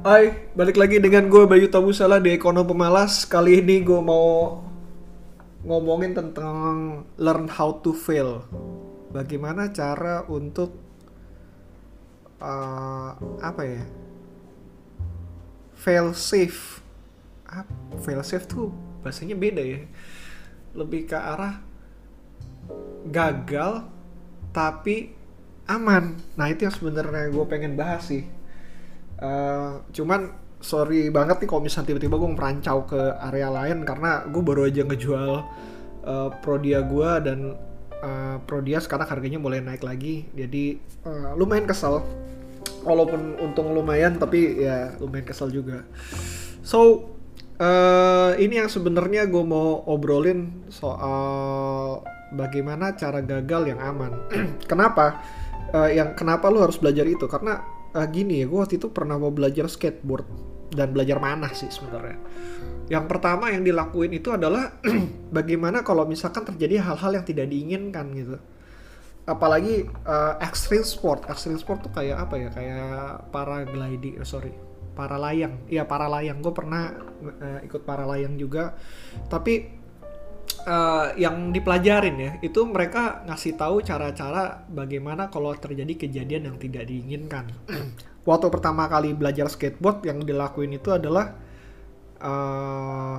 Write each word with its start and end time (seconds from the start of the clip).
Hai, 0.00 0.32
balik 0.56 0.80
lagi 0.80 0.96
dengan 0.96 1.28
gue 1.28 1.44
Bayu 1.44 1.68
Tabusala 1.68 2.24
di 2.24 2.32
Ekonom 2.32 2.64
Pemalas. 2.64 3.28
Kali 3.28 3.60
ini 3.60 3.84
gue 3.84 4.00
mau 4.00 4.56
ngomongin 5.60 6.16
tentang 6.16 7.04
learn 7.20 7.44
how 7.52 7.68
to 7.84 7.92
fail. 7.92 8.40
Bagaimana 9.12 9.68
cara 9.68 10.24
untuk 10.24 10.72
uh, 12.40 13.12
apa 13.44 13.60
ya? 13.60 13.84
Fail 15.76 16.16
safe. 16.16 16.80
Ah, 17.44 17.68
fail 18.00 18.24
safe 18.24 18.48
tuh 18.48 18.72
bahasanya 19.04 19.36
beda 19.36 19.60
ya. 19.60 19.84
Lebih 20.72 21.12
ke 21.12 21.18
arah 21.20 21.60
gagal 23.04 23.84
tapi 24.48 25.12
aman. 25.68 26.16
Nah 26.40 26.48
itu 26.48 26.64
yang 26.64 26.72
sebenarnya 26.72 27.28
gue 27.28 27.44
pengen 27.44 27.76
bahas 27.76 28.08
sih 28.08 28.39
Uh, 29.20 29.84
cuman 29.92 30.32
sorry 30.60 31.08
banget 31.12 31.44
nih 31.44 31.48
kalau 31.48 31.64
misalnya 31.64 31.92
tiba-tiba 31.92 32.16
gue 32.20 32.30
merancau 32.36 32.84
ke 32.88 33.00
area 33.32 33.48
lain 33.52 33.84
karena 33.84 34.24
gue 34.28 34.42
baru 34.44 34.68
aja 34.68 34.84
ngejual 34.84 35.32
uh, 36.04 36.28
Prodia 36.40 36.80
gue 36.84 37.10
dan 37.24 37.38
uh, 38.00 38.36
Prodia 38.44 38.80
sekarang 38.80 39.08
harganya 39.08 39.40
mulai 39.40 39.60
naik 39.60 39.84
lagi. 39.84 40.28
Jadi 40.32 40.80
uh, 41.04 41.36
lumayan 41.36 41.68
kesel. 41.68 42.04
Walaupun 42.80 43.36
untung 43.40 43.76
lumayan 43.76 44.16
tapi 44.16 44.64
ya 44.64 44.96
lumayan 45.00 45.28
kesel 45.28 45.52
juga. 45.52 45.84
So 46.64 47.12
uh, 47.60 48.32
ini 48.40 48.60
yang 48.64 48.72
sebenarnya 48.72 49.28
gue 49.28 49.44
mau 49.44 49.84
obrolin 49.84 50.64
soal 50.72 52.00
bagaimana 52.32 52.96
cara 52.96 53.20
gagal 53.20 53.76
yang 53.76 53.80
aman. 53.80 54.12
Kenapa? 54.70 55.20
Uh, 55.70 55.86
yang 55.86 56.18
kenapa 56.18 56.50
lu 56.50 56.58
harus 56.58 56.82
belajar 56.82 57.06
itu? 57.06 57.30
Karena 57.30 57.62
uh, 57.94 58.06
gini 58.08 58.42
ya, 58.42 58.46
gue 58.46 58.58
waktu 58.58 58.76
itu 58.78 58.88
pernah 58.90 59.16
mau 59.18 59.32
belajar 59.34 59.66
skateboard 59.66 60.26
dan 60.70 60.94
belajar 60.94 61.18
mana 61.18 61.50
sih 61.50 61.70
sebenarnya. 61.70 62.18
Yang 62.90 63.04
pertama 63.06 63.50
yang 63.50 63.62
dilakuin 63.62 64.10
itu 64.14 64.34
adalah 64.34 64.78
bagaimana 65.36 65.82
kalau 65.82 66.06
misalkan 66.06 66.46
terjadi 66.46 66.82
hal-hal 66.82 67.22
yang 67.22 67.26
tidak 67.26 67.46
diinginkan 67.50 68.06
gitu. 68.14 68.36
Apalagi 69.26 69.86
uh, 70.06 70.34
extreme 70.42 70.82
sport, 70.82 71.26
extreme 71.30 71.58
sport 71.58 71.86
tuh 71.86 71.92
kayak 71.94 72.18
apa 72.18 72.34
ya? 72.38 72.48
Kayak 72.50 73.30
paragliding, 73.30 74.18
oh 74.18 74.26
sorry, 74.26 74.50
para 74.94 75.14
layang. 75.18 75.62
Iya 75.70 75.86
para 75.86 76.10
layang. 76.10 76.42
Gue 76.42 76.54
pernah 76.54 76.94
uh, 77.22 77.60
ikut 77.62 77.82
para 77.86 78.02
layang 78.06 78.34
juga. 78.34 78.74
Tapi 79.30 79.79
uh, 80.66 81.12
yang 81.16 81.52
dipelajarin 81.54 82.16
ya 82.16 82.32
itu 82.44 82.60
mereka 82.68 83.24
ngasih 83.28 83.56
tahu 83.56 83.80
cara-cara 83.80 84.64
bagaimana 84.68 85.32
kalau 85.32 85.52
terjadi 85.56 86.06
kejadian 86.06 86.52
yang 86.52 86.56
tidak 86.60 86.84
diinginkan. 86.88 87.48
Waktu 88.28 88.46
pertama 88.52 88.84
kali 88.88 89.16
belajar 89.16 89.48
skateboard 89.48 90.04
yang 90.04 90.20
dilakuin 90.24 90.76
itu 90.76 90.92
adalah 90.92 91.32
uh, 92.20 93.16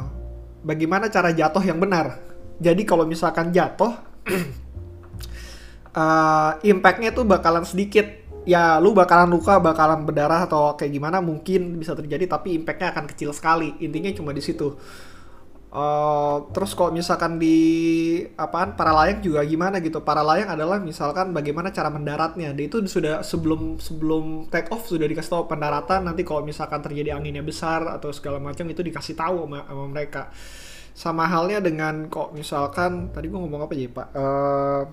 bagaimana 0.61 1.09
cara 1.09 1.33
jatuh 1.33 1.63
yang 1.65 1.81
benar. 1.81 2.21
Jadi 2.61 2.85
kalau 2.85 3.09
misalkan 3.09 3.49
jatuh, 3.49 3.97
uh, 5.97 6.51
impactnya 6.71 7.11
tuh 7.13 7.25
bakalan 7.25 7.65
sedikit. 7.65 8.21
Ya 8.41 8.81
lu 8.81 8.97
bakalan 8.97 9.29
luka, 9.29 9.61
bakalan 9.61 10.01
berdarah 10.01 10.49
atau 10.49 10.73
kayak 10.73 10.97
gimana 10.97 11.21
mungkin 11.21 11.77
bisa 11.77 11.93
terjadi, 11.93 12.25
tapi 12.25 12.57
impactnya 12.57 12.89
akan 12.89 13.05
kecil 13.05 13.37
sekali. 13.37 13.77
Intinya 13.85 14.09
cuma 14.17 14.33
di 14.33 14.41
situ 14.41 14.81
Uh, 15.71 16.51
terus 16.51 16.75
kalau 16.75 16.91
misalkan 16.91 17.39
di 17.39 17.55
apaan 18.35 18.75
para 18.75 18.91
layang 18.91 19.23
juga 19.23 19.39
gimana 19.47 19.79
gitu? 19.79 20.03
Para 20.03 20.19
layang 20.19 20.51
adalah 20.51 20.83
misalkan 20.83 21.31
bagaimana 21.31 21.71
cara 21.71 21.87
mendaratnya. 21.87 22.51
Dia 22.51 22.67
itu 22.67 22.83
sudah 22.83 23.23
sebelum 23.23 23.79
sebelum 23.79 24.51
take 24.51 24.67
off 24.75 24.91
sudah 24.91 25.07
dikasih 25.07 25.31
tahu 25.31 25.47
pendaratan 25.47 26.11
nanti 26.11 26.27
kalau 26.27 26.43
misalkan 26.43 26.83
terjadi 26.83 27.15
anginnya 27.15 27.39
besar 27.39 27.87
atau 27.87 28.11
segala 28.11 28.43
macam 28.43 28.67
itu 28.67 28.83
dikasih 28.83 29.15
tahu 29.15 29.47
sama, 29.47 29.59
sama 29.63 29.85
mereka. 29.87 30.27
Sama 30.91 31.23
halnya 31.23 31.63
dengan 31.63 32.11
kok 32.11 32.35
misalkan 32.35 33.15
tadi 33.15 33.31
gua 33.31 33.39
ngomong 33.47 33.63
apa 33.63 33.71
aja 33.71 33.87
pak? 33.95 34.07
Uh, 34.11 34.83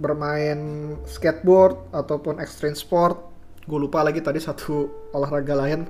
bermain 0.00 0.58
skateboard 1.04 1.92
ataupun 1.92 2.40
extreme 2.40 2.72
sport. 2.72 3.20
Gue 3.68 3.76
lupa 3.76 4.00
lagi 4.00 4.24
tadi 4.24 4.40
satu 4.40 4.88
olahraga 5.16 5.52
lain 5.60 5.84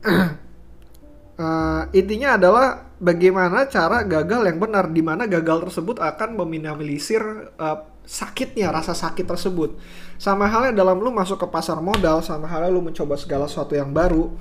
uh, 1.40 1.82
intinya 1.92 2.36
adalah 2.36 2.92
bagaimana 2.96 3.68
cara 3.68 4.04
gagal 4.04 4.48
yang 4.48 4.58
benar 4.60 4.88
di 4.92 5.02
mana 5.04 5.28
gagal 5.28 5.68
tersebut 5.68 6.00
akan 6.00 6.36
meminimalisir 6.44 7.22
uh, 7.56 7.78
sakitnya 8.06 8.70
rasa 8.70 8.94
sakit 8.94 9.26
tersebut. 9.26 9.76
Sama 10.16 10.46
halnya 10.48 10.72
dalam 10.72 10.96
lu 11.02 11.10
masuk 11.12 11.42
ke 11.42 11.48
pasar 11.50 11.82
modal 11.82 12.22
sama 12.22 12.46
halnya 12.48 12.70
lu 12.72 12.80
mencoba 12.80 13.18
segala 13.18 13.50
sesuatu 13.50 13.76
yang 13.76 13.90
baru 13.90 14.32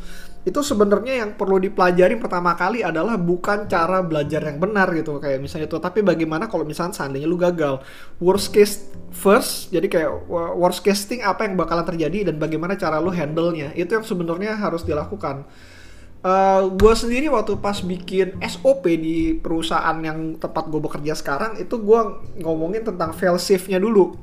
itu 0.45 0.61
sebenarnya 0.61 1.25
yang 1.25 1.33
perlu 1.33 1.57
dipelajari 1.57 2.21
pertama 2.21 2.53
kali 2.53 2.85
adalah 2.85 3.17
bukan 3.17 3.65
cara 3.65 4.05
belajar 4.05 4.45
yang 4.45 4.61
benar 4.61 4.93
gitu 4.93 5.17
kayak 5.17 5.41
misalnya 5.41 5.65
itu. 5.65 5.81
Tapi 5.81 6.05
bagaimana 6.05 6.45
kalau 6.45 6.61
misalnya 6.61 6.93
seandainya 6.93 7.25
lu 7.25 7.33
gagal? 7.33 7.81
Worst 8.21 8.53
case 8.53 8.85
first 9.09 9.73
jadi 9.73 9.89
kayak 9.89 10.29
worst 10.29 10.85
case 10.85 11.09
thing 11.09 11.25
apa 11.25 11.49
yang 11.49 11.57
bakalan 11.57 11.81
terjadi 11.81 12.29
dan 12.29 12.37
bagaimana 12.37 12.77
cara 12.77 13.01
lu 13.01 13.09
handle 13.09 13.49
nya 13.57 13.73
itu 13.73 13.89
yang 13.89 14.05
sebenarnya 14.05 14.53
harus 14.53 14.85
dilakukan 14.85 15.49
Uh, 16.25 16.33
eh, 16.33 16.61
gue 16.73 16.93
sendiri 16.97 17.29
waktu 17.29 17.61
pas 17.61 17.77
bikin 17.85 18.41
SOP 18.41 18.89
di 18.97 19.37
perusahaan 19.37 19.93
yang 20.01 20.41
tempat 20.41 20.73
gue 20.73 20.81
bekerja 20.81 21.13
sekarang 21.13 21.61
itu 21.61 21.77
gue 21.77 21.99
ngomongin 22.41 22.81
tentang 22.81 23.13
fail 23.13 23.37
safe-nya 23.37 23.77
dulu. 23.77 24.17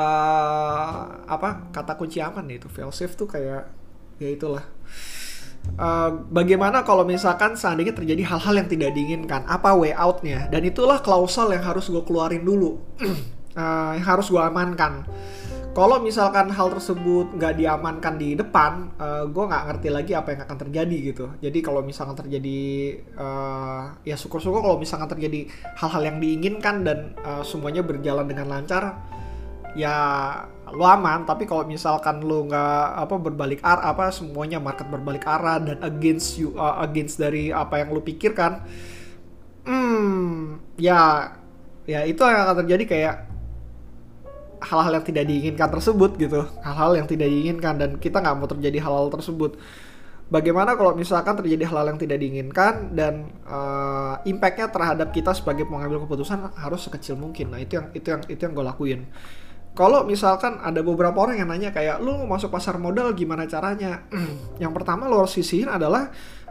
uh, 0.00 1.04
apa 1.36 1.68
kata 1.68 2.00
kunci 2.00 2.24
aman 2.24 2.48
nih 2.48 2.64
itu 2.64 2.72
fail 2.72 2.88
safe 2.88 3.12
tuh 3.12 3.28
kayak 3.28 3.68
ya 4.16 4.28
itulah. 4.32 4.64
Uh, 5.76 6.24
bagaimana 6.32 6.80
kalau 6.80 7.04
misalkan 7.04 7.52
seandainya 7.52 7.92
terjadi 7.92 8.24
hal-hal 8.24 8.56
yang 8.56 8.68
tidak 8.72 8.96
diinginkan, 8.96 9.44
apa 9.44 9.76
way 9.76 9.92
out-nya? 9.92 10.48
Dan 10.48 10.64
itulah 10.64 11.04
klausel 11.04 11.52
yang 11.52 11.60
harus 11.60 11.92
gue 11.92 12.00
keluarin 12.00 12.40
dulu, 12.40 12.80
uh, 13.52 13.92
yang 14.00 14.06
harus 14.08 14.32
gue 14.32 14.40
amankan 14.40 15.04
kalau 15.70 16.02
misalkan 16.02 16.50
hal 16.50 16.66
tersebut 16.74 17.30
nggak 17.38 17.54
diamankan 17.62 18.18
di 18.18 18.34
depan, 18.34 18.90
uh, 18.98 19.22
eh, 19.22 19.24
gue 19.30 19.44
nggak 19.46 19.64
ngerti 19.70 19.88
lagi 19.94 20.12
apa 20.18 20.34
yang 20.34 20.40
akan 20.42 20.58
terjadi 20.66 20.96
gitu. 21.14 21.26
Jadi 21.38 21.58
kalau 21.62 21.80
misalkan 21.86 22.18
terjadi, 22.18 22.60
uh, 23.14 23.94
ya 24.02 24.18
syukur-syukur 24.18 24.66
kalau 24.66 24.78
misalkan 24.82 25.06
terjadi 25.06 25.46
hal-hal 25.78 26.02
yang 26.02 26.18
diinginkan 26.18 26.82
dan 26.82 26.98
uh, 27.22 27.46
semuanya 27.46 27.86
berjalan 27.86 28.26
dengan 28.26 28.50
lancar, 28.50 28.98
ya 29.78 29.94
lo 30.74 30.82
aman. 30.90 31.22
Tapi 31.22 31.46
kalau 31.46 31.62
misalkan 31.62 32.18
lo 32.26 32.50
nggak 32.50 32.86
apa 33.06 33.14
berbalik 33.22 33.62
arah, 33.62 33.94
apa 33.94 34.10
semuanya 34.10 34.58
market 34.58 34.90
berbalik 34.90 35.22
arah 35.22 35.62
dan 35.62 35.78
against 35.86 36.34
you, 36.34 36.50
uh, 36.58 36.82
against 36.82 37.22
dari 37.22 37.54
apa 37.54 37.78
yang 37.78 37.94
lo 37.94 38.02
pikirkan, 38.02 38.66
hmm, 39.70 40.58
ya, 40.82 41.30
ya 41.86 42.02
itu 42.02 42.18
yang 42.26 42.42
akan 42.42 42.66
terjadi 42.66 42.84
kayak 42.90 43.29
hal-hal 44.60 44.92
yang 45.00 45.04
tidak 45.04 45.24
diinginkan 45.26 45.68
tersebut 45.72 46.10
gitu. 46.20 46.40
Hal-hal 46.60 47.00
yang 47.00 47.08
tidak 47.08 47.28
diinginkan 47.28 47.74
dan 47.80 47.90
kita 47.96 48.20
nggak 48.20 48.36
mau 48.36 48.48
terjadi 48.48 48.78
hal-hal 48.84 49.08
tersebut. 49.08 49.56
Bagaimana 50.30 50.78
kalau 50.78 50.94
misalkan 50.94 51.34
terjadi 51.34 51.66
hal-hal 51.66 51.90
yang 51.90 51.98
tidak 51.98 52.22
diinginkan 52.22 52.94
dan 52.94 53.34
uh, 53.50 54.22
impactnya 54.22 54.70
terhadap 54.70 55.10
kita 55.10 55.34
sebagai 55.34 55.66
pengambil 55.66 56.06
keputusan 56.06 56.54
harus 56.54 56.86
sekecil 56.86 57.18
mungkin. 57.18 57.50
Nah 57.50 57.58
itu 57.58 57.74
yang 57.74 57.90
itu 57.90 58.08
yang 58.14 58.22
itu 58.30 58.38
yang 58.38 58.54
gue 58.54 58.62
lakuin. 58.62 59.00
Kalau 59.74 60.02
misalkan 60.02 60.58
ada 60.62 60.82
beberapa 60.82 61.14
orang 61.18 61.38
yang 61.38 61.50
nanya 61.50 61.70
kayak 61.70 62.02
lu 62.02 62.14
mau 62.26 62.38
masuk 62.38 62.50
pasar 62.50 62.78
modal 62.78 63.10
gimana 63.14 63.46
caranya? 63.46 64.02
Yang 64.62 64.72
pertama 64.82 65.06
lo 65.06 65.22
harus 65.22 65.30
sisihin 65.30 65.70
adalah 65.70 66.10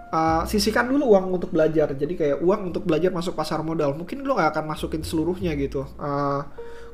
uh, 0.09 0.43
sisihkan 0.45 0.89
dulu 0.89 1.15
uang 1.15 1.39
untuk 1.39 1.49
belajar. 1.53 1.93
Jadi 1.93 2.13
kayak 2.17 2.37
uang 2.41 2.73
untuk 2.73 2.83
belajar 2.85 3.09
masuk 3.13 3.33
pasar 3.37 3.61
modal. 3.61 3.95
Mungkin 3.95 4.25
lo 4.25 4.37
nggak 4.37 4.57
akan 4.57 4.65
masukin 4.69 5.01
seluruhnya 5.01 5.53
gitu. 5.55 5.85
Uh, 5.97 6.43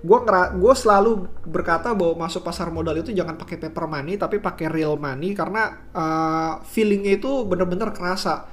gue 0.06 0.20
gue 0.62 0.74
selalu 0.78 1.26
berkata 1.50 1.96
bahwa 1.98 2.30
masuk 2.30 2.46
pasar 2.46 2.70
modal 2.70 3.02
itu 3.02 3.10
jangan 3.10 3.40
pakai 3.42 3.58
paper 3.58 3.86
money 3.90 4.20
tapi 4.20 4.38
pakai 4.40 4.68
real 4.70 4.96
money. 5.00 5.34
Karena 5.34 5.90
uh, 5.92 6.54
feelingnya 6.64 7.18
itu 7.18 7.44
bener-bener 7.48 7.92
kerasa. 7.96 8.48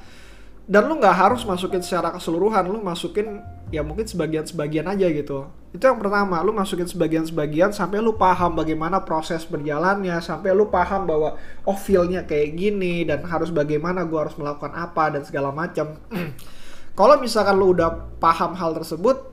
Dan 0.63 0.87
lu 0.87 0.99
nggak 0.99 1.17
harus 1.17 1.43
masukin 1.45 1.83
secara 1.83 2.15
keseluruhan. 2.15 2.65
Lu 2.67 2.79
masukin 2.81 3.43
ya 3.75 3.83
mungkin 3.83 4.07
sebagian-sebagian 4.07 4.87
aja 4.87 5.09
gitu 5.11 5.62
itu 5.73 5.81
yang 5.81 5.97
pertama 5.97 6.45
lu 6.45 6.53
masukin 6.53 6.85
sebagian-sebagian 6.85 7.73
sampai 7.73 8.05
lu 8.05 8.13
paham 8.21 8.53
bagaimana 8.53 9.01
proses 9.01 9.49
berjalannya 9.49 10.21
sampai 10.21 10.53
lu 10.53 10.69
paham 10.69 11.09
bahwa 11.09 11.41
oh 11.65 11.77
feelnya 11.77 12.29
kayak 12.29 12.53
gini 12.61 13.09
dan 13.09 13.25
harus 13.25 13.49
bagaimana 13.49 14.05
gue 14.05 14.19
harus 14.21 14.37
melakukan 14.37 14.77
apa 14.77 15.17
dan 15.17 15.25
segala 15.25 15.49
macam 15.49 15.97
kalau 16.99 17.17
misalkan 17.17 17.57
lu 17.57 17.73
udah 17.73 18.13
paham 18.21 18.53
hal 18.53 18.77
tersebut 18.77 19.33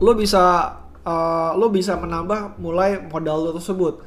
lu 0.00 0.12
bisa 0.16 0.76
uh, 1.04 1.52
lo 1.56 1.68
bisa 1.68 1.96
menambah 1.96 2.56
mulai 2.60 3.00
modal 3.00 3.48
lo 3.48 3.50
tersebut. 3.56 4.00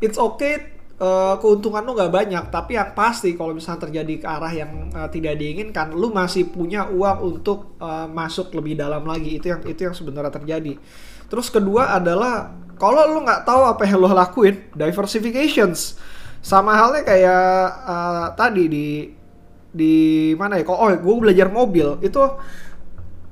It's 0.00 0.16
okay 0.16 0.79
uh, 1.00 1.34
keuntungan 1.40 1.82
lo 1.82 1.96
nggak 1.96 2.12
banyak, 2.12 2.44
tapi 2.52 2.76
yang 2.76 2.92
pasti 2.92 3.34
kalau 3.34 3.56
misalnya 3.56 3.88
terjadi 3.88 4.14
ke 4.20 4.26
arah 4.28 4.52
yang 4.52 4.92
uh, 4.92 5.08
tidak 5.08 5.40
diinginkan, 5.40 5.96
lo 5.96 6.12
masih 6.12 6.52
punya 6.52 6.86
uang 6.86 7.18
untuk 7.40 7.80
uh, 7.80 8.06
masuk 8.06 8.52
lebih 8.54 8.76
dalam 8.76 9.02
lagi. 9.08 9.40
Itu 9.40 9.50
yang 9.50 9.60
itu 9.64 9.80
yang 9.80 9.96
sebenarnya 9.96 10.30
terjadi. 10.30 10.76
Terus 11.26 11.48
kedua 11.48 11.96
adalah 11.96 12.52
kalau 12.76 13.08
lu 13.08 13.24
nggak 13.24 13.48
tahu 13.48 13.62
apa 13.64 13.82
yang 13.88 13.98
lu 13.98 14.10
lakuin 14.12 14.56
diversifications 14.76 15.96
sama 16.40 16.72
halnya 16.72 17.04
kayak 17.04 17.44
uh, 17.84 18.26
tadi 18.32 18.64
di 18.68 18.88
di 19.70 19.94
mana 20.34 20.58
ya 20.58 20.66
kok 20.66 20.74
oh 20.74 20.90
gue 20.90 21.14
belajar 21.20 21.46
mobil 21.52 22.00
itu 22.02 22.18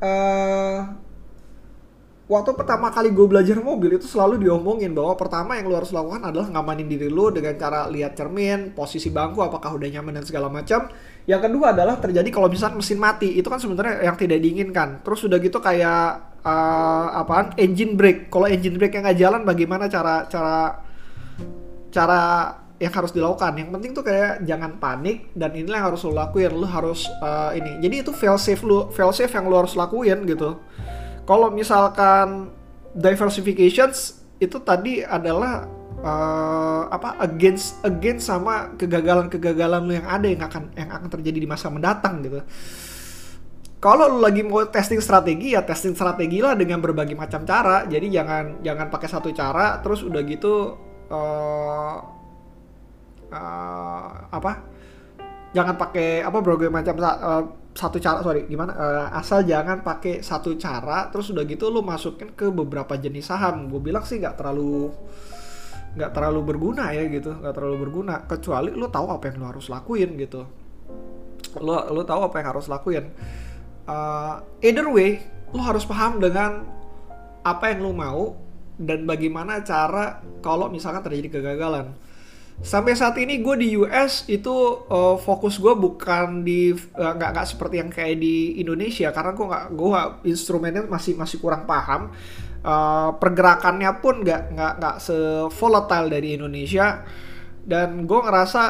uh, 0.05 0.79
waktu 2.29 2.53
pertama 2.53 2.93
kali 2.93 3.09
gue 3.09 3.25
belajar 3.25 3.57
mobil 3.57 3.97
itu 3.97 4.05
selalu 4.05 4.45
diomongin 4.45 4.93
bahwa 4.93 5.17
pertama 5.17 5.57
yang 5.57 5.73
lu 5.73 5.75
harus 5.81 5.89
lakukan 5.97 6.21
adalah 6.29 6.53
ngamanin 6.53 6.85
diri 6.85 7.09
lu 7.09 7.33
dengan 7.33 7.57
cara 7.57 7.89
lihat 7.89 8.21
cermin, 8.21 8.77
posisi 8.77 9.09
bangku 9.09 9.41
apakah 9.41 9.73
udah 9.73 9.89
nyaman 9.89 10.21
dan 10.21 10.25
segala 10.29 10.53
macam. 10.53 10.93
Yang 11.25 11.41
kedua 11.49 11.73
adalah 11.73 11.97
terjadi 11.97 12.29
kalau 12.29 12.53
misalnya 12.53 12.77
mesin 12.77 13.01
mati, 13.01 13.33
itu 13.33 13.49
kan 13.49 13.57
sebenarnya 13.57 14.05
yang 14.05 14.17
tidak 14.21 14.45
diinginkan. 14.45 15.01
Terus 15.01 15.25
udah 15.25 15.39
gitu 15.41 15.59
kayak 15.61 16.37
uh, 16.45 17.21
apaan? 17.25 17.57
Engine 17.57 17.97
brake. 17.97 18.29
Kalau 18.29 18.45
engine 18.45 18.77
brake 18.77 18.93
yang 19.01 19.05
nggak 19.09 19.19
jalan 19.19 19.41
bagaimana 19.49 19.89
cara 19.89 20.29
cara 20.29 20.85
cara 21.89 22.21
yang 22.77 22.93
harus 22.93 23.13
dilakukan. 23.17 23.57
Yang 23.57 23.69
penting 23.73 23.91
tuh 23.97 24.05
kayak 24.05 24.45
jangan 24.45 24.77
panik 24.77 25.33
dan 25.33 25.57
inilah 25.57 25.81
yang 25.81 25.89
harus 25.93 26.05
lo 26.05 26.13
lakuin. 26.13 26.53
Lo 26.53 26.69
harus 26.69 27.09
uh, 27.25 27.57
ini. 27.57 27.81
Jadi 27.81 28.05
itu 28.05 28.13
fail 28.13 28.37
safe 28.37 28.61
lu, 28.65 28.93
fail 28.93 29.13
safe 29.17 29.33
yang 29.33 29.49
lo 29.49 29.65
harus 29.65 29.73
lakuin 29.73 30.29
gitu 30.29 30.61
kalau 31.29 31.53
misalkan 31.53 32.49
diversifications 32.97 34.25
itu 34.41 34.57
tadi 34.65 35.05
adalah 35.05 35.69
uh, 36.01 36.89
apa 36.89 37.21
against 37.21 37.77
against 37.85 38.33
sama 38.33 38.73
kegagalan-kegagalan 38.81 39.85
lu 39.85 39.93
yang 39.93 40.09
ada 40.09 40.25
yang 40.25 40.41
akan 40.41 40.73
yang 40.73 40.89
akan 40.89 41.09
terjadi 41.13 41.45
di 41.45 41.49
masa 41.49 41.69
mendatang 41.69 42.25
gitu. 42.25 42.41
Kalau 43.79 44.11
lu 44.11 44.25
lagi 44.25 44.41
mau 44.41 44.65
testing 44.67 45.05
strategi 45.05 45.53
ya 45.53 45.63
testing 45.63 45.93
strategi 45.93 46.41
lah 46.41 46.57
dengan 46.57 46.81
berbagai 46.81 47.13
macam 47.15 47.45
cara. 47.45 47.85
Jadi 47.85 48.09
jangan 48.09 48.65
jangan 48.65 48.89
pakai 48.89 49.09
satu 49.13 49.29
cara 49.37 49.85
terus 49.85 50.01
udah 50.01 50.23
gitu 50.25 50.81
uh, 51.13 51.97
uh, 53.29 54.11
apa? 54.33 54.53
Jangan 55.53 55.77
pakai 55.77 56.25
apa 56.25 56.39
berbagai 56.41 56.73
macam 56.73 56.97
uh, 57.05 57.45
satu 57.79 58.03
cara 58.03 58.27
sorry 58.27 58.51
gimana? 58.51 58.75
Uh, 58.75 59.07
asal 59.15 59.47
jangan 59.47 59.87
pakai 59.87 60.19
satu 60.19 60.59
cara 60.59 61.07
terus 61.15 61.31
udah 61.31 61.47
gitu 61.47 61.71
lu 61.71 61.79
masukin 61.87 62.35
ke 62.35 62.51
beberapa 62.51 62.99
jenis 62.99 63.31
saham. 63.31 63.71
Gue 63.71 63.79
bilang 63.79 64.03
sih 64.03 64.19
nggak 64.19 64.35
terlalu 64.35 64.91
nggak 65.95 66.11
terlalu 66.11 66.41
berguna 66.43 66.91
ya 66.91 67.07
gitu 67.07 67.39
nggak 67.39 67.55
terlalu 67.55 67.77
berguna. 67.87 68.27
Kecuali 68.27 68.75
lu 68.75 68.91
tahu 68.91 69.07
apa 69.15 69.31
yang 69.31 69.37
lu 69.39 69.47
harus 69.47 69.71
lakuin 69.71 70.11
gitu. 70.19 70.43
Lu 71.63 71.75
lu 71.95 72.03
tahu 72.03 72.21
apa 72.27 72.35
yang 72.43 72.49
harus 72.51 72.67
lakuin. 72.67 73.15
Uh, 73.87 74.43
either 74.59 74.91
way 74.91 75.23
lu 75.55 75.63
harus 75.63 75.87
paham 75.87 76.19
dengan 76.19 76.67
apa 77.47 77.71
yang 77.71 77.87
lu 77.87 77.95
mau 77.95 78.35
dan 78.75 79.07
bagaimana 79.07 79.63
cara 79.63 80.19
kalau 80.43 80.67
misalkan 80.67 81.07
terjadi 81.07 81.39
kegagalan 81.39 81.95
sampai 82.59 82.99
saat 82.99 83.15
ini 83.23 83.39
gue 83.39 83.55
di 83.55 83.69
US 83.79 84.27
itu 84.27 84.51
uh, 84.91 85.15
fokus 85.15 85.63
gue 85.63 85.71
bukan 85.79 86.43
di 86.43 86.75
uh, 86.75 87.13
nggak 87.15 87.31
nggak 87.31 87.47
seperti 87.47 87.75
yang 87.79 87.91
kayak 87.91 88.19
di 88.19 88.59
Indonesia. 88.59 89.15
Karena 89.15 89.33
gue 89.35 89.47
nggak 89.47 89.67
gue 89.79 90.01
instrumennya 90.27 90.83
masih 90.91 91.15
masih 91.15 91.39
kurang 91.39 91.65
paham. 91.71 92.11
Uh, 92.59 93.15
pergerakannya 93.23 94.03
pun 94.03 94.27
nggak 94.27 94.59
nggak 94.59 94.73
nggak 94.83 94.97
se 94.99 95.15
volatile 95.55 96.11
dari 96.11 96.35
Indonesia. 96.35 97.07
Dan 97.63 98.09
gue 98.11 98.21
ngerasa 98.27 98.63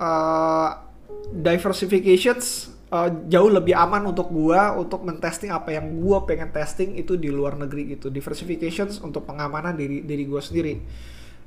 uh, 0.00 0.70
diversifications 1.28 2.72
uh, 2.88 3.12
jauh 3.28 3.52
lebih 3.52 3.76
aman 3.76 4.08
untuk 4.08 4.32
gue 4.32 4.60
untuk 4.80 5.04
mentesting 5.04 5.52
apa 5.52 5.76
yang 5.76 6.00
gue 6.00 6.18
pengen 6.24 6.48
testing 6.48 6.96
itu 6.96 7.20
di 7.20 7.28
luar 7.28 7.60
negeri 7.60 7.92
gitu. 7.92 8.08
Diversifications 8.08 9.04
untuk 9.04 9.28
pengamanan 9.28 9.76
diri 9.76 10.00
diri 10.00 10.24
gue 10.24 10.40
sendiri 10.40 10.74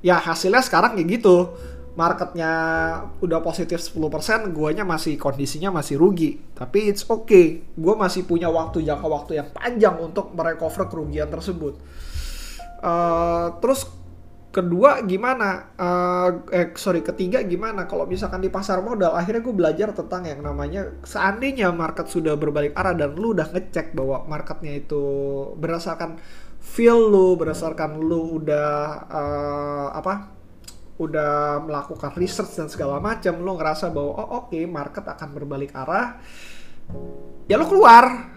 ya 0.05 0.17
hasilnya 0.17 0.61
sekarang 0.65 0.97
kayak 0.97 1.21
gitu. 1.21 1.53
Marketnya 1.91 2.51
udah 3.19 3.43
positif 3.43 3.83
10% 3.83 4.55
guanya 4.55 4.87
masih 4.87 5.19
kondisinya 5.19 5.69
masih 5.75 5.99
rugi. 5.99 6.39
Tapi 6.55 6.89
it's 6.89 7.05
okay. 7.05 7.61
Gue 7.75 7.93
masih 7.93 8.25
punya 8.25 8.47
waktu 8.47 8.81
jangka 8.81 9.07
waktu 9.07 9.31
yang 9.37 9.49
panjang 9.51 9.95
untuk 9.99 10.31
merecover 10.33 10.87
kerugian 10.87 11.27
tersebut. 11.27 11.75
Uh, 12.81 13.53
terus 13.59 13.85
kedua 14.51 14.99
gimana? 15.07 15.71
Uh, 15.79 16.43
eh 16.51 16.71
sorry 16.75 17.03
ketiga 17.03 17.43
gimana? 17.43 17.87
Kalau 17.87 18.03
misalkan 18.03 18.43
di 18.43 18.51
pasar 18.51 18.83
modal 18.83 19.15
akhirnya 19.15 19.43
gue 19.43 19.55
belajar 19.55 19.89
tentang 19.95 20.27
yang 20.27 20.43
namanya 20.43 20.91
seandainya 21.07 21.71
market 21.71 22.11
sudah 22.11 22.35
berbalik 22.35 22.75
arah 22.75 22.95
dan 22.95 23.15
lu 23.15 23.31
udah 23.31 23.47
ngecek 23.47 23.95
bahwa 23.95 24.27
marketnya 24.27 24.79
itu 24.79 25.03
berdasarkan 25.55 26.19
feel 26.71 27.11
lu 27.11 27.35
berdasarkan 27.35 27.99
lu 27.99 28.39
udah 28.39 28.71
uh, 29.11 29.87
apa 29.91 30.31
udah 30.95 31.59
melakukan 31.67 32.15
research 32.15 32.55
dan 32.55 32.71
segala 32.71 33.03
macam 33.03 33.35
lu 33.43 33.59
ngerasa 33.59 33.91
bahwa 33.91 34.11
oh 34.15 34.27
oke 34.45 34.55
okay, 34.55 34.63
market 34.63 35.03
akan 35.03 35.29
berbalik 35.35 35.75
arah 35.75 36.21
ya 37.51 37.59
lu 37.59 37.67
keluar. 37.67 38.31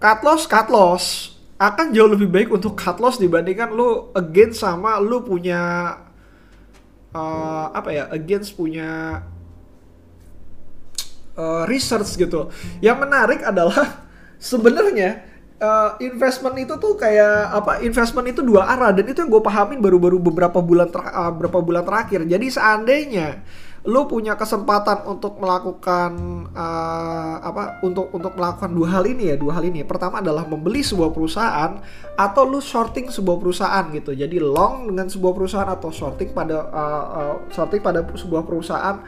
Cut 0.00 0.20
loss 0.24 0.48
cut 0.48 0.68
loss. 0.72 1.36
Akan 1.56 1.92
jauh 1.92 2.08
lebih 2.08 2.28
baik 2.28 2.48
untuk 2.52 2.76
cut 2.76 3.00
loss 3.00 3.16
dibandingkan 3.16 3.72
lu 3.72 4.12
against 4.12 4.60
sama 4.60 5.00
lu 5.00 5.24
punya 5.24 5.96
uh, 7.16 7.66
apa 7.72 7.88
ya 7.92 8.04
against 8.12 8.56
punya 8.56 9.20
uh, 11.36 11.64
research 11.68 12.16
gitu. 12.20 12.52
Yang 12.84 12.96
menarik 13.08 13.40
adalah 13.40 14.04
sebenarnya 14.52 15.35
uh, 15.60 15.96
investment 16.02 16.56
itu 16.60 16.74
tuh 16.76 16.94
kayak 16.96 17.52
apa 17.52 17.72
investment 17.84 18.28
itu 18.28 18.44
dua 18.44 18.68
arah 18.68 18.92
dan 18.92 19.04
itu 19.08 19.18
yang 19.24 19.30
gue 19.32 19.42
pahamin 19.42 19.80
baru-baru 19.80 20.20
beberapa 20.20 20.60
bulan 20.60 20.88
ter, 20.92 21.00
uh, 21.00 21.32
beberapa 21.32 21.60
bulan 21.64 21.84
terakhir. 21.84 22.24
Jadi 22.28 22.46
seandainya 22.52 23.40
lo 23.86 24.10
punya 24.10 24.34
kesempatan 24.34 25.06
untuk 25.06 25.38
melakukan 25.38 26.10
uh, 26.50 27.38
apa 27.38 27.78
untuk 27.86 28.10
untuk 28.10 28.34
melakukan 28.34 28.74
dua 28.74 28.98
hal 28.98 29.04
ini 29.06 29.30
ya 29.30 29.36
dua 29.38 29.62
hal 29.62 29.64
ini. 29.64 29.86
Pertama 29.86 30.18
adalah 30.18 30.42
membeli 30.42 30.82
sebuah 30.82 31.14
perusahaan 31.14 31.78
atau 32.18 32.42
lo 32.42 32.58
shorting 32.58 33.14
sebuah 33.14 33.38
perusahaan 33.38 33.86
gitu. 33.94 34.10
Jadi 34.10 34.42
long 34.42 34.90
dengan 34.90 35.06
sebuah 35.06 35.32
perusahaan 35.38 35.70
atau 35.70 35.94
shorting 35.94 36.34
pada 36.34 36.66
uh, 36.66 37.04
uh, 37.14 37.34
shorting 37.54 37.78
pada 37.78 38.02
sebuah 38.02 38.42
perusahaan 38.42 38.98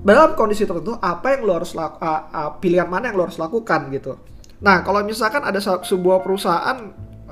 dalam 0.00 0.32
kondisi 0.38 0.64
tertentu 0.64 0.96
apa 1.02 1.34
yang 1.34 1.44
lo 1.44 1.52
harus 1.58 1.74
laku, 1.74 1.98
uh, 1.98 2.22
uh, 2.30 2.50
pilihan 2.62 2.86
mana 2.86 3.10
yang 3.10 3.18
lo 3.18 3.26
harus 3.26 3.36
lakukan 3.36 3.90
gitu 3.90 4.14
Nah, 4.60 4.84
kalau 4.84 5.00
misalkan 5.04 5.40
ada 5.40 5.56
sebuah 5.60 6.20
perusahaan 6.20 6.78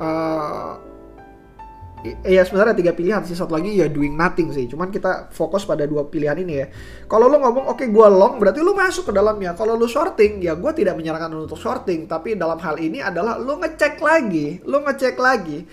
uh, 0.00 0.72
ya 2.24 2.46
sebenarnya 2.46 2.74
tiga 2.78 2.92
pilihan 2.96 3.20
sih. 3.24 3.36
Satu 3.36 3.56
lagi 3.56 3.76
ya 3.76 3.90
doing 3.92 4.16
nothing 4.16 4.48
sih. 4.54 4.64
Cuman 4.64 4.88
kita 4.88 5.28
fokus 5.32 5.68
pada 5.68 5.84
dua 5.84 6.08
pilihan 6.08 6.40
ini 6.40 6.54
ya. 6.64 6.66
Kalau 7.04 7.28
lo 7.28 7.36
ngomong 7.36 7.68
oke 7.68 7.84
okay, 7.84 7.88
gue 7.92 8.08
long 8.08 8.40
berarti 8.40 8.64
lo 8.64 8.72
masuk 8.72 9.10
ke 9.10 9.12
dalamnya. 9.12 9.52
Kalau 9.52 9.76
lo 9.76 9.84
shorting 9.84 10.40
ya 10.40 10.56
gue 10.56 10.72
tidak 10.72 10.96
menyarankan 10.96 11.36
untuk 11.36 11.60
shorting. 11.60 12.08
Tapi 12.08 12.38
dalam 12.38 12.56
hal 12.60 12.80
ini 12.80 13.04
adalah 13.04 13.36
lo 13.36 13.60
ngecek 13.60 14.00
lagi 14.00 14.64
lo 14.64 14.80
ngecek 14.84 15.16
lagi 15.20 15.68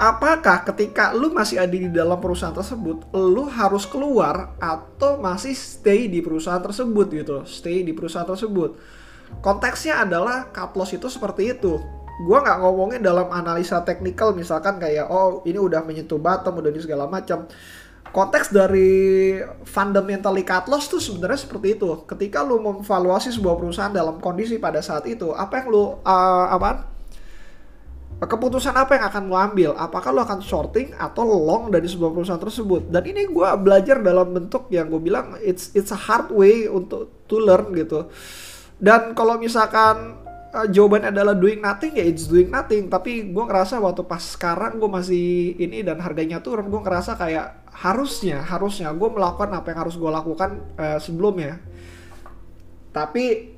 apakah 0.00 0.64
ketika 0.64 1.12
lo 1.12 1.28
masih 1.28 1.60
ada 1.60 1.76
di 1.76 1.92
dalam 1.92 2.16
perusahaan 2.16 2.56
tersebut 2.56 3.12
lo 3.12 3.44
harus 3.52 3.84
keluar 3.84 4.56
atau 4.56 5.20
masih 5.20 5.52
stay 5.52 6.08
di 6.08 6.24
perusahaan 6.24 6.64
tersebut 6.64 7.06
gitu 7.12 7.44
stay 7.44 7.84
di 7.84 7.92
perusahaan 7.92 8.24
tersebut 8.24 8.80
konteksnya 9.38 10.04
adalah 10.04 10.50
cut 10.52 10.76
loss 10.76 10.92
itu 10.92 11.08
seperti 11.08 11.56
itu. 11.56 11.80
Gue 12.20 12.36
nggak 12.36 12.60
ngomongin 12.60 13.00
dalam 13.00 13.32
analisa 13.32 13.80
teknikal 13.80 14.36
misalkan 14.36 14.76
kayak 14.76 15.08
oh 15.08 15.40
ini 15.48 15.56
udah 15.56 15.80
menyentuh 15.80 16.20
bottom 16.20 16.60
udah 16.60 16.70
ini 16.70 16.80
segala 16.84 17.08
macam. 17.08 17.48
Konteks 18.10 18.50
dari 18.50 19.38
fundamentally 19.62 20.42
cut 20.42 20.66
loss 20.66 20.90
tuh 20.90 21.00
sebenarnya 21.00 21.46
seperti 21.46 21.78
itu. 21.78 22.04
Ketika 22.04 22.42
lu 22.44 22.60
memvaluasi 22.60 23.30
sebuah 23.32 23.56
perusahaan 23.56 23.94
dalam 23.94 24.18
kondisi 24.18 24.58
pada 24.58 24.82
saat 24.84 25.06
itu 25.08 25.32
apa 25.32 25.62
yang 25.62 25.66
lu 25.72 25.82
uh, 26.02 26.46
apa 26.50 26.90
keputusan 28.20 28.76
apa 28.76 29.00
yang 29.00 29.04
akan 29.08 29.22
lo 29.30 29.36
ambil? 29.38 29.70
Apakah 29.78 30.10
lo 30.12 30.20
akan 30.26 30.44
shorting 30.44 30.92
atau 30.92 31.24
long 31.24 31.72
dari 31.72 31.88
sebuah 31.88 32.12
perusahaan 32.12 32.42
tersebut? 32.42 32.92
Dan 32.92 33.06
ini 33.08 33.30
gue 33.30 33.48
belajar 33.56 34.02
dalam 34.02 34.28
bentuk 34.36 34.68
yang 34.68 34.92
gue 34.92 35.00
bilang 35.00 35.40
it's 35.40 35.72
it's 35.72 35.94
a 35.94 35.96
hard 35.96 36.28
way 36.28 36.68
untuk 36.68 37.08
to 37.30 37.40
learn 37.40 37.72
gitu 37.72 38.10
dan 38.80 39.12
kalau 39.12 39.36
misalkan 39.36 40.16
uh, 40.56 40.66
jawabannya 40.66 41.12
adalah 41.12 41.36
doing 41.36 41.60
nothing 41.60 41.94
ya 41.94 42.04
it's 42.04 42.24
doing 42.24 42.48
nothing. 42.48 42.88
Tapi 42.88 43.28
gue 43.28 43.44
ngerasa 43.44 43.76
waktu 43.78 44.02
pas 44.08 44.24
sekarang 44.24 44.80
gue 44.80 44.90
masih 44.90 45.54
ini 45.60 45.84
dan 45.84 46.00
harganya 46.00 46.40
turun 46.40 46.72
gue 46.72 46.80
ngerasa 46.80 47.20
kayak 47.20 47.70
harusnya 47.70 48.42
harusnya 48.42 48.90
gue 48.90 49.08
melakukan 49.12 49.52
apa 49.52 49.66
yang 49.72 49.78
harus 49.86 49.96
gue 50.00 50.10
lakukan 50.10 50.50
uh, 50.80 50.98
sebelumnya. 50.98 51.60
Tapi 52.90 53.54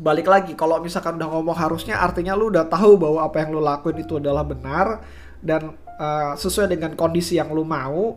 balik 0.00 0.26
lagi 0.26 0.56
kalau 0.56 0.80
misalkan 0.80 1.20
udah 1.20 1.28
ngomong 1.28 1.54
harusnya 1.54 2.00
artinya 2.00 2.32
lu 2.32 2.48
udah 2.48 2.64
tahu 2.66 2.96
bahwa 2.96 3.20
apa 3.20 3.44
yang 3.44 3.52
lu 3.52 3.60
lakuin 3.60 4.00
itu 4.00 4.16
adalah 4.16 4.42
benar 4.42 5.04
dan 5.44 5.76
uh, 6.00 6.32
sesuai 6.34 6.72
dengan 6.72 6.96
kondisi 6.96 7.36
yang 7.36 7.52
lu 7.52 7.62
mau 7.62 8.16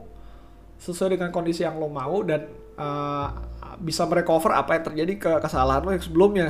sesuai 0.84 1.16
dengan 1.16 1.32
kondisi 1.32 1.64
yang 1.64 1.80
lo 1.80 1.88
mau 1.88 2.20
dan 2.28 2.44
uh, 2.76 3.53
bisa 3.80 4.06
merecover 4.06 4.54
apa 4.54 4.78
yang 4.78 4.84
terjadi 4.92 5.14
ke 5.18 5.32
kesalahan 5.42 5.82
lo 5.82 5.92
yang 5.94 6.04
sebelumnya. 6.04 6.50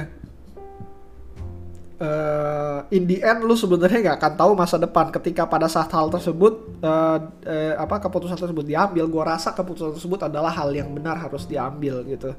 Uh, 2.03 2.84
in 2.92 3.08
the 3.08 3.24
end 3.24 3.48
lu 3.48 3.56
sebenarnya 3.56 4.03
nggak 4.03 4.18
akan 4.20 4.34
tahu 4.36 4.51
masa 4.58 4.75
depan. 4.75 5.13
Ketika 5.13 5.48
pada 5.48 5.72
saat 5.72 5.88
hal 5.94 6.12
tersebut 6.12 6.84
uh, 6.84 7.20
uh, 7.48 7.74
apa 7.80 8.03
keputusan 8.03 8.36
tersebut 8.36 8.65
diambil 8.65 9.08
gue 9.08 9.24
rasa 9.24 9.56
keputusan 9.56 9.96
tersebut 9.96 10.27
adalah 10.27 10.51
hal 10.51 10.74
yang 10.74 10.92
benar 10.92 11.15
harus 11.22 11.48
diambil 11.48 12.03
gitu. 12.03 12.36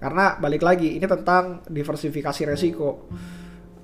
Karena 0.00 0.40
balik 0.40 0.62
lagi 0.64 0.96
ini 0.96 1.04
tentang 1.04 1.66
diversifikasi 1.68 2.54
resiko. 2.54 3.10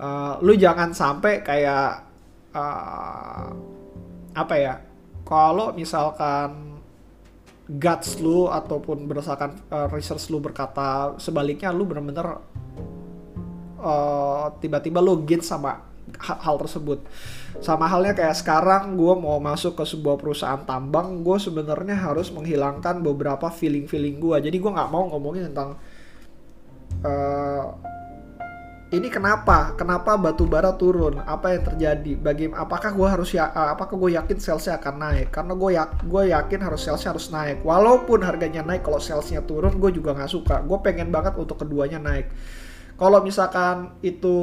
Uh, 0.00 0.40
lu 0.40 0.56
jangan 0.56 0.96
sampai 0.96 1.44
kayak 1.44 2.08
uh, 2.56 3.52
apa 4.32 4.54
ya 4.56 4.74
kalau 5.26 5.76
misalkan 5.76 6.69
guts 7.70 8.18
lu 8.18 8.50
ataupun 8.50 9.06
berdasarkan 9.06 9.70
uh, 9.70 9.86
research 9.94 10.26
lu 10.34 10.42
berkata 10.42 11.14
sebaliknya 11.22 11.70
lu 11.70 11.86
benar-benar 11.86 12.42
uh, 13.78 14.50
tiba-tiba 14.58 14.98
lu 14.98 15.22
git 15.22 15.46
sama 15.46 15.86
hal 16.18 16.58
tersebut. 16.58 17.06
Sama 17.62 17.86
halnya 17.86 18.16
kayak 18.18 18.34
sekarang 18.34 18.98
gue 18.98 19.14
mau 19.14 19.38
masuk 19.38 19.78
ke 19.78 19.84
sebuah 19.86 20.18
perusahaan 20.18 20.58
tambang 20.66 21.22
gue 21.22 21.38
sebenarnya 21.38 21.94
harus 21.94 22.34
menghilangkan 22.34 22.98
beberapa 22.98 23.46
feeling 23.54 23.86
feeling 23.86 24.18
gue 24.18 24.50
jadi 24.50 24.56
gue 24.58 24.70
nggak 24.70 24.90
mau 24.90 25.06
ngomongin 25.12 25.52
tentang 25.52 25.78
uh, 27.06 27.64
ini 28.90 29.06
kenapa? 29.06 29.78
Kenapa 29.78 30.18
batu 30.18 30.50
bara 30.50 30.74
turun? 30.74 31.22
Apa 31.22 31.54
yang 31.54 31.62
terjadi? 31.62 32.18
Bagaimana 32.18 32.66
apakah 32.66 32.90
gue 32.90 33.06
harus 33.06 33.30
ya 33.30 33.46
apakah 33.46 33.94
gue 33.94 34.18
yakin 34.18 34.42
salesnya 34.42 34.82
akan 34.82 34.94
naik? 34.98 35.26
Karena 35.30 35.54
gue 35.54 35.70
ya 35.78 35.84
gue 36.02 36.22
yakin 36.34 36.58
harus 36.58 36.82
salesnya 36.82 37.14
harus 37.14 37.30
naik. 37.30 37.62
Walaupun 37.62 38.26
harganya 38.26 38.66
naik 38.66 38.82
kalau 38.82 38.98
salesnya 38.98 39.46
turun 39.46 39.78
gue 39.78 39.94
juga 39.94 40.18
nggak 40.18 40.30
suka. 40.34 40.66
Gue 40.66 40.78
pengen 40.82 41.14
banget 41.14 41.38
untuk 41.38 41.62
keduanya 41.62 42.02
naik. 42.02 42.34
Kalau 42.98 43.22
misalkan 43.22 43.94
itu 44.02 44.36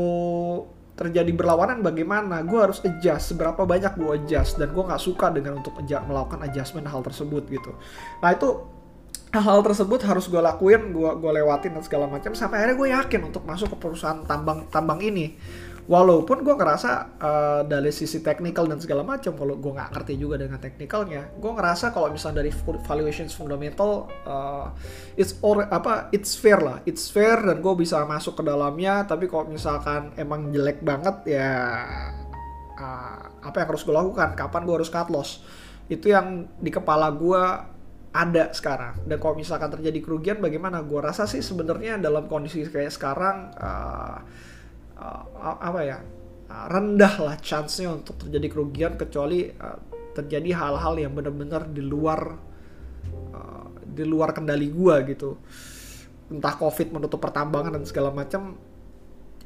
terjadi 0.96 1.30
berlawanan 1.36 1.84
bagaimana? 1.84 2.40
Gue 2.48 2.64
harus 2.64 2.80
adjust. 2.88 3.36
Seberapa 3.36 3.68
banyak 3.68 4.00
gue 4.00 4.10
adjust? 4.16 4.56
Dan 4.56 4.72
gue 4.72 4.84
nggak 4.88 5.04
suka 5.04 5.28
dengan 5.28 5.60
untuk 5.60 5.76
melakukan 5.84 6.40
adjustment 6.48 6.88
hal 6.88 7.04
tersebut 7.04 7.44
gitu. 7.52 7.76
Nah 8.24 8.32
itu 8.32 8.77
hal 9.40 9.60
tersebut 9.64 10.04
harus 10.04 10.26
gue 10.28 10.42
lakuin 10.42 10.94
gue 10.94 11.10
gue 11.18 11.32
lewatin 11.42 11.76
dan 11.78 11.84
segala 11.84 12.06
macam 12.06 12.36
sampai 12.36 12.64
akhirnya 12.64 12.78
gue 12.78 12.90
yakin 12.94 13.22
untuk 13.30 13.44
masuk 13.48 13.74
ke 13.74 13.78
perusahaan 13.78 14.22
tambang 14.26 14.68
tambang 14.70 15.02
ini. 15.02 15.38
Walaupun 15.88 16.44
gue 16.44 16.52
ngerasa 16.52 17.16
uh, 17.16 17.62
dari 17.64 17.96
sisi 17.96 18.20
teknikal 18.20 18.68
dan 18.68 18.76
segala 18.76 19.08
macam 19.08 19.32
kalau 19.40 19.56
gue 19.56 19.72
nggak 19.72 19.96
ngerti 19.96 20.20
juga 20.20 20.36
dengan 20.36 20.60
teknikalnya 20.60 21.32
gue 21.40 21.48
ngerasa 21.48 21.96
kalau 21.96 22.12
misalnya 22.12 22.44
dari 22.44 22.52
valuations 22.84 23.32
fundamental 23.32 24.12
uh, 24.28 24.68
it's 25.16 25.40
or 25.40 25.64
apa 25.64 26.12
it's 26.12 26.36
fair 26.36 26.60
lah. 26.60 26.84
It's 26.84 27.08
fair 27.08 27.40
dan 27.40 27.64
gue 27.64 27.74
bisa 27.80 28.04
masuk 28.04 28.36
ke 28.36 28.44
dalamnya 28.44 29.08
tapi 29.08 29.32
kalau 29.32 29.48
misalkan 29.48 30.12
emang 30.20 30.52
jelek 30.52 30.84
banget 30.84 31.40
ya 31.40 31.56
uh, 32.76 33.20
apa 33.40 33.56
yang 33.56 33.68
harus 33.72 33.88
gue 33.88 33.96
lakukan? 33.96 34.36
Kapan 34.36 34.68
gue 34.68 34.76
harus 34.76 34.92
cut 34.92 35.08
loss? 35.08 35.40
Itu 35.88 36.12
yang 36.12 36.52
di 36.60 36.68
kepala 36.68 37.16
gue 37.16 37.42
ada 38.14 38.50
sekarang. 38.56 39.04
Dan 39.06 39.18
kalau 39.20 39.36
misalkan 39.38 39.70
terjadi 39.70 40.00
kerugian 40.02 40.38
bagaimana? 40.40 40.82
Gue 40.84 41.04
rasa 41.04 41.28
sih 41.28 41.44
sebenarnya 41.44 42.00
dalam 42.02 42.26
kondisi 42.26 42.66
kayak 42.66 42.92
sekarang 42.94 43.52
uh, 43.56 44.18
uh, 44.98 45.58
apa 45.62 45.82
ya? 45.84 45.98
Uh, 46.48 46.66
rendah 46.72 47.14
lah 47.20 47.36
chance-nya 47.44 47.92
untuk 47.92 48.24
terjadi 48.24 48.48
kerugian 48.48 48.94
kecuali 48.96 49.52
uh, 49.52 49.80
terjadi 50.16 50.56
hal-hal 50.56 50.96
yang 50.98 51.12
benar-benar 51.14 51.68
di 51.68 51.84
luar 51.84 52.40
uh, 53.36 53.68
di 53.84 54.04
luar 54.08 54.32
kendali 54.32 54.72
gue 54.72 54.96
gitu. 55.14 55.36
Entah 56.32 56.56
covid 56.56 56.92
menutup 56.96 57.20
pertambangan 57.20 57.76
dan 57.76 57.84
segala 57.84 58.16
macam 58.16 58.56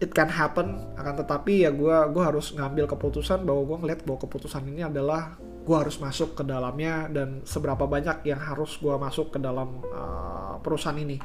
it 0.01 0.11
can 0.11 0.27
happen. 0.27 0.81
Akan 0.97 1.15
tetapi 1.15 1.63
ya 1.63 1.69
gue 1.69 1.97
gue 2.09 2.23
harus 2.25 2.51
ngambil 2.57 2.89
keputusan 2.89 3.45
bahwa 3.45 3.61
gue 3.69 3.77
ngeliat 3.85 4.01
bahwa 4.03 4.19
keputusan 4.25 4.65
ini 4.65 4.81
adalah 4.81 5.37
gue 5.39 5.77
harus 5.77 6.01
masuk 6.01 6.33
ke 6.33 6.43
dalamnya 6.43 7.05
dan 7.13 7.45
seberapa 7.45 7.85
banyak 7.85 8.25
yang 8.25 8.41
harus 8.41 8.81
gue 8.81 8.97
masuk 8.97 9.37
ke 9.37 9.39
dalam 9.39 9.85
uh, 9.93 10.57
perusahaan 10.59 10.97
ini. 10.97 11.21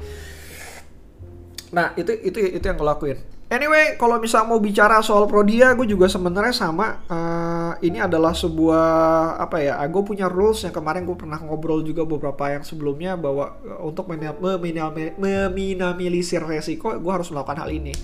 Nah 1.73 1.97
itu 1.97 2.13
itu 2.21 2.37
itu 2.53 2.63
yang 2.63 2.77
gue 2.77 2.87
lakuin. 2.87 3.19
Anyway 3.47 3.95
kalau 3.95 4.19
misal 4.19 4.43
mau 4.43 4.59
bicara 4.59 4.99
soal 4.99 5.23
prodia 5.23 5.71
gue 5.71 5.87
juga 5.87 6.11
sebenarnya 6.11 6.51
sama 6.51 6.99
uh, 7.07 7.79
ini 7.79 7.95
adalah 7.95 8.35
sebuah 8.35 9.39
apa 9.39 9.63
ya 9.63 9.79
gue 9.87 10.03
punya 10.03 10.27
rules 10.27 10.67
yang 10.67 10.75
kemarin 10.75 11.07
gue 11.07 11.15
pernah 11.15 11.39
ngobrol 11.39 11.79
juga 11.79 12.03
beberapa 12.03 12.51
yang 12.51 12.67
sebelumnya 12.67 13.15
bahwa 13.15 13.55
uh, 13.63 13.87
untuk 13.87 14.11
meminimalisir 14.11 16.43
resiko 16.43 16.99
gue 16.99 17.11
harus 17.11 17.31
melakukan 17.31 17.63
hal 17.63 17.71
ini 17.71 17.95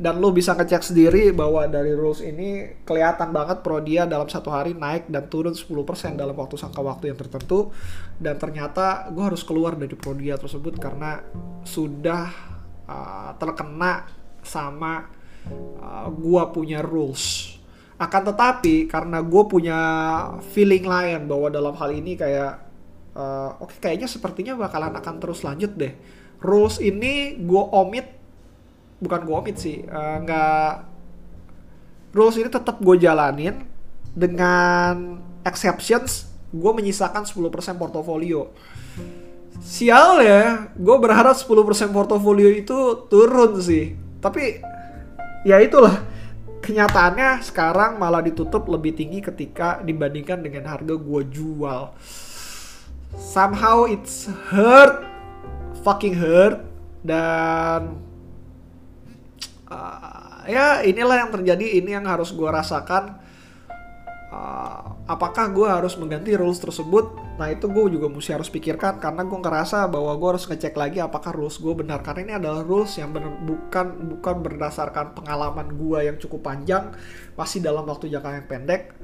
dan 0.00 0.16
lo 0.16 0.32
bisa 0.32 0.56
ngecek 0.56 0.80
sendiri 0.80 1.28
bahwa 1.36 1.68
dari 1.68 1.92
rules 1.92 2.24
ini 2.24 2.80
kelihatan 2.88 3.36
banget 3.36 3.60
pro 3.60 3.84
dia 3.84 4.08
dalam 4.08 4.24
satu 4.32 4.48
hari 4.48 4.72
naik 4.72 5.12
dan 5.12 5.28
turun 5.28 5.52
10% 5.52 6.16
dalam 6.16 6.32
waktu 6.32 6.56
sangka 6.56 6.80
waktu 6.80 7.12
yang 7.12 7.20
tertentu. 7.20 7.68
Dan 8.16 8.40
ternyata 8.40 9.12
gue 9.12 9.20
harus 9.20 9.44
keluar 9.44 9.76
dari 9.76 9.92
pro 9.92 10.16
dia 10.16 10.40
tersebut 10.40 10.80
karena 10.80 11.20
sudah 11.68 12.32
uh, 12.88 13.36
terkena 13.36 14.08
sama 14.40 15.04
uh, 15.84 16.08
gue 16.08 16.42
punya 16.48 16.80
rules. 16.80 17.60
Akan 18.00 18.24
tetapi 18.24 18.88
karena 18.88 19.20
gue 19.20 19.44
punya 19.52 19.80
feeling 20.56 20.88
lain 20.88 21.28
bahwa 21.28 21.52
dalam 21.52 21.76
hal 21.76 21.92
ini 21.92 22.16
kayak 22.16 22.56
uh, 23.12 23.60
oke 23.60 23.76
okay, 23.76 23.92
kayaknya 23.92 24.08
sepertinya 24.08 24.56
bakalan 24.56 24.96
akan 24.96 25.20
terus 25.20 25.44
lanjut 25.44 25.76
deh. 25.76 25.92
Rules 26.40 26.80
ini 26.80 27.36
gue 27.36 27.64
omit 27.76 28.19
bukan 29.00 29.20
gue 29.24 29.34
omit 29.34 29.56
sih 29.56 29.82
uh, 29.88 30.16
nggak 30.20 30.72
rules 32.12 32.36
ini 32.36 32.52
tetap 32.52 32.78
gue 32.78 32.96
jalanin 33.00 33.64
dengan 34.12 35.18
exceptions 35.46 36.30
gue 36.50 36.72
menyisakan 36.74 37.22
10% 37.22 37.78
portofolio. 37.78 38.50
Sial 39.62 40.24
ya 40.24 40.70
gue 40.74 40.96
berharap 40.98 41.38
10% 41.38 41.46
portofolio 41.94 42.50
itu 42.50 43.06
turun 43.06 43.54
sih. 43.62 43.94
Tapi 44.18 44.58
ya 45.46 45.62
itulah 45.62 46.02
kenyataannya 46.60 47.40
sekarang 47.40 47.96
malah 47.96 48.20
ditutup 48.20 48.66
lebih 48.66 48.92
tinggi 48.98 49.22
ketika 49.22 49.78
dibandingkan 49.80 50.42
dengan 50.42 50.66
harga 50.66 50.98
gue 50.98 51.22
jual. 51.30 51.94
Somehow 53.14 53.86
it's 53.86 54.26
hurt 54.50 55.06
fucking 55.86 56.18
hurt 56.18 56.62
dan 57.06 58.09
uh, 59.70 60.44
ya 60.50 60.82
inilah 60.84 61.26
yang 61.26 61.30
terjadi 61.32 61.80
ini 61.80 61.94
yang 61.94 62.04
harus 62.04 62.34
gue 62.34 62.46
rasakan. 62.46 63.16
Uh, 64.30 64.94
apakah 65.10 65.50
gue 65.50 65.66
harus 65.66 65.98
mengganti 65.98 66.38
rules 66.38 66.62
tersebut? 66.62 67.18
Nah 67.34 67.50
itu 67.50 67.66
gue 67.66 67.98
juga 67.98 68.06
mesti 68.06 68.30
harus 68.30 68.46
pikirkan 68.46 69.02
karena 69.02 69.26
gue 69.26 69.38
ngerasa 69.42 69.90
bahwa 69.90 70.14
gue 70.14 70.28
harus 70.38 70.46
ngecek 70.46 70.78
lagi 70.78 71.02
apakah 71.02 71.34
rules 71.34 71.58
gue 71.58 71.74
benar. 71.74 71.98
Karena 72.06 72.20
ini 72.22 72.34
adalah 72.38 72.62
rules 72.62 72.94
yang 72.94 73.10
benar 73.10 73.34
bukan 73.42 74.06
bukan 74.14 74.36
berdasarkan 74.38 75.18
pengalaman 75.18 75.74
gue 75.74 75.98
yang 76.06 76.16
cukup 76.22 76.46
panjang 76.46 76.94
masih 77.34 77.58
dalam 77.58 77.82
waktu 77.90 78.06
jangka 78.06 78.30
yang 78.38 78.46
pendek 78.46 78.94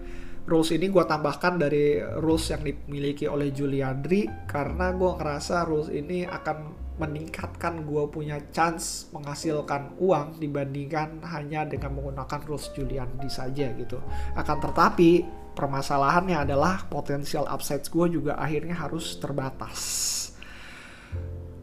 rules 0.47 0.71
ini 0.71 0.87
gue 0.87 1.05
tambahkan 1.05 1.59
dari 1.59 1.99
rules 2.23 2.47
yang 2.55 2.63
dimiliki 2.63 3.27
oleh 3.27 3.51
Juliandri 3.51 4.47
karena 4.47 4.95
gue 4.95 5.11
ngerasa 5.19 5.67
rules 5.67 5.91
ini 5.91 6.23
akan 6.23 6.87
meningkatkan 6.97 7.85
gue 7.85 8.09
punya 8.09 8.41
chance 8.55 9.13
menghasilkan 9.13 10.01
uang 10.01 10.41
dibandingkan 10.41 11.21
hanya 11.29 11.69
dengan 11.69 11.93
menggunakan 11.93 12.41
rules 12.49 12.73
Juliandi 12.73 13.29
saja 13.29 13.69
gitu. 13.77 14.01
Akan 14.33 14.63
tetapi 14.63 15.27
permasalahannya 15.53 16.49
adalah 16.49 16.89
potensial 16.89 17.45
upside 17.51 17.85
gue 17.85 18.07
juga 18.17 18.41
akhirnya 18.41 18.79
harus 18.81 19.19
terbatas. 19.21 19.81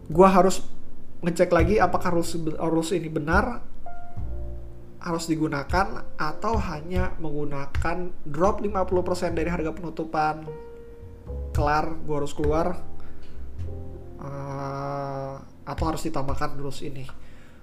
Gue 0.06 0.28
harus 0.28 0.62
ngecek 1.24 1.50
lagi 1.50 1.80
apakah 1.80 2.14
rules, 2.14 2.36
rules 2.60 2.92
ini 2.94 3.10
benar 3.10 3.73
harus 5.04 5.28
digunakan 5.28 6.08
atau 6.16 6.56
hanya 6.72 7.12
menggunakan 7.20 8.10
drop 8.24 8.64
50% 8.64 9.36
dari 9.36 9.52
harga 9.52 9.76
penutupan 9.76 10.48
kelar 11.52 11.92
gue 12.08 12.16
harus 12.16 12.34
keluar 12.34 12.80
uh, 14.24 15.36
atau 15.64 15.84
harus 15.88 16.02
ditambahkan 16.04 16.56
terus 16.56 16.80
ini. 16.84 17.08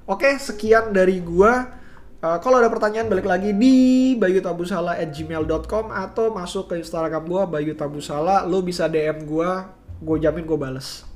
Oke, 0.09 0.37
sekian 0.40 0.90
dari 0.90 1.20
gua. 1.20 1.80
Uh, 2.20 2.37
kalau 2.44 2.61
ada 2.61 2.68
pertanyaan 2.68 3.09
balik 3.09 3.25
lagi 3.25 3.56
di 3.56 4.12
bayutabusala@gmail.com 4.20 5.88
atau 5.88 6.35
masuk 6.35 6.73
ke 6.73 6.75
Instagram 6.80 7.25
gua 7.25 7.49
bayutabusala, 7.49 8.44
lo 8.44 8.61
bisa 8.61 8.88
DM 8.88 9.25
gua, 9.25 9.73
gue 10.00 10.16
jamin 10.20 10.44
gue 10.44 10.59
bales. 10.59 11.09